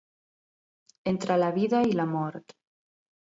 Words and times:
Entre 1.11 1.37
la 1.43 1.51
vida 1.59 1.81
i 1.91 1.93
la 1.99 2.07
mort. 2.17 2.57